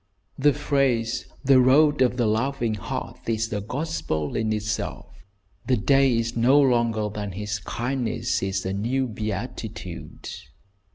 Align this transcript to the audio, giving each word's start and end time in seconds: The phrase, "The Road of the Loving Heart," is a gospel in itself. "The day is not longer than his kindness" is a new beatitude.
The 0.39 0.53
phrase, 0.53 1.27
"The 1.45 1.59
Road 1.59 2.01
of 2.01 2.17
the 2.17 2.25
Loving 2.25 2.73
Heart," 2.73 3.19
is 3.29 3.53
a 3.53 3.61
gospel 3.61 4.35
in 4.35 4.51
itself. 4.51 5.27
"The 5.67 5.77
day 5.77 6.17
is 6.17 6.35
not 6.35 6.55
longer 6.61 7.07
than 7.09 7.33
his 7.33 7.59
kindness" 7.59 8.41
is 8.41 8.65
a 8.65 8.73
new 8.73 9.05
beatitude. 9.07 10.27